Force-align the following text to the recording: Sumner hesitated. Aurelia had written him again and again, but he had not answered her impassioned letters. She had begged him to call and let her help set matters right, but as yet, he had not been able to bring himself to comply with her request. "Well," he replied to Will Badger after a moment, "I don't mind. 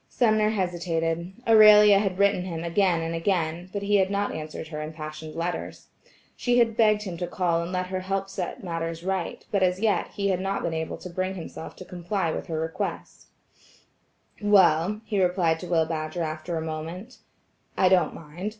Sumner 0.09 0.49
hesitated. 0.49 1.31
Aurelia 1.47 1.99
had 1.99 2.17
written 2.17 2.41
him 2.41 2.63
again 2.63 3.01
and 3.01 3.13
again, 3.13 3.69
but 3.71 3.83
he 3.83 3.97
had 3.97 4.09
not 4.09 4.33
answered 4.33 4.69
her 4.69 4.81
impassioned 4.81 5.35
letters. 5.35 5.89
She 6.35 6.57
had 6.57 6.75
begged 6.75 7.03
him 7.03 7.17
to 7.17 7.27
call 7.27 7.61
and 7.61 7.71
let 7.71 7.85
her 7.85 7.99
help 7.99 8.27
set 8.27 8.63
matters 8.63 9.03
right, 9.03 9.45
but 9.51 9.61
as 9.61 9.79
yet, 9.79 10.07
he 10.15 10.29
had 10.29 10.39
not 10.39 10.63
been 10.63 10.73
able 10.73 10.97
to 10.97 11.09
bring 11.11 11.35
himself 11.35 11.75
to 11.75 11.85
comply 11.85 12.31
with 12.31 12.47
her 12.47 12.59
request. 12.59 13.27
"Well," 14.41 15.01
he 15.05 15.21
replied 15.21 15.59
to 15.59 15.67
Will 15.67 15.85
Badger 15.85 16.23
after 16.23 16.57
a 16.57 16.61
moment, 16.61 17.19
"I 17.77 17.87
don't 17.87 18.15
mind. 18.15 18.49